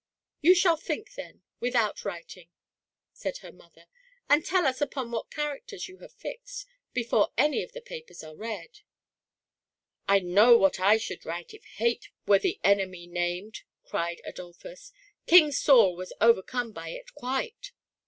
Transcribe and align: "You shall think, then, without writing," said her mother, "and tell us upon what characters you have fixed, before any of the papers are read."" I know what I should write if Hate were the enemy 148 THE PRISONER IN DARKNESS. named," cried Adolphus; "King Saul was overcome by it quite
"You 0.41 0.55
shall 0.55 0.77
think, 0.77 1.13
then, 1.13 1.43
without 1.59 2.03
writing," 2.03 2.49
said 3.13 3.37
her 3.45 3.51
mother, 3.51 3.85
"and 4.27 4.43
tell 4.43 4.65
us 4.65 4.81
upon 4.81 5.11
what 5.11 5.29
characters 5.29 5.87
you 5.87 5.99
have 5.99 6.11
fixed, 6.13 6.65
before 6.91 7.29
any 7.37 7.61
of 7.61 7.73
the 7.73 7.81
papers 7.81 8.23
are 8.23 8.35
read."" 8.35 8.79
I 10.09 10.17
know 10.17 10.57
what 10.57 10.79
I 10.79 10.97
should 10.97 11.23
write 11.23 11.53
if 11.53 11.63
Hate 11.65 12.09
were 12.25 12.39
the 12.39 12.59
enemy 12.63 13.05
148 13.05 13.05
THE 13.05 13.53
PRISONER 13.53 13.53
IN 13.53 13.53
DARKNESS. 13.53 13.61
named," 13.61 13.63
cried 13.83 14.21
Adolphus; 14.25 14.93
"King 15.27 15.51
Saul 15.51 15.95
was 15.95 16.13
overcome 16.19 16.71
by 16.71 16.89
it 16.89 17.13
quite 17.13 17.71